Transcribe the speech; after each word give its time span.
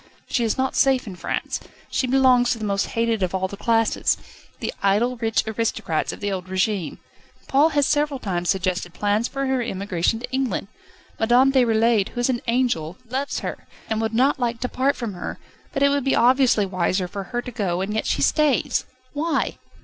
She 0.27 0.43
is 0.43 0.57
not 0.57 0.75
safe 0.75 1.05
in 1.05 1.15
France. 1.15 1.59
She 1.91 2.07
belongs 2.07 2.49
to 2.49 2.57
the 2.57 2.65
most 2.65 2.87
hated 2.97 3.21
of 3.21 3.35
all 3.35 3.47
the 3.47 3.55
classes 3.55 4.17
the 4.59 4.73
idle, 4.81 5.15
rich 5.15 5.43
aristocrats 5.45 6.11
of 6.11 6.21
the 6.21 6.31
old 6.31 6.47
régime. 6.47 6.97
Paul 7.47 7.69
has 7.77 7.85
several 7.85 8.19
times 8.19 8.49
suggested 8.49 8.95
plans 8.95 9.27
for 9.27 9.45
her 9.45 9.61
emigration 9.61 10.19
to 10.19 10.31
England. 10.31 10.69
Madame 11.19 11.51
Déroulède, 11.51 12.09
who 12.09 12.19
is 12.19 12.31
an 12.31 12.41
angel, 12.47 12.97
loves 13.09 13.41
her, 13.41 13.67
and 13.91 14.01
would 14.01 14.15
not 14.15 14.39
like 14.39 14.59
to 14.61 14.67
part 14.67 14.95
from 14.95 15.13
her, 15.13 15.37
but 15.71 15.83
it 15.83 15.89
would 15.89 16.03
be 16.03 16.15
obviously 16.15 16.65
wiser 16.65 17.07
for 17.07 17.25
her 17.25 17.43
to 17.43 17.51
go, 17.51 17.81
and 17.81 17.93
yet 17.93 18.07
she 18.07 18.23
stays. 18.23 18.85
Why?" 19.13 19.59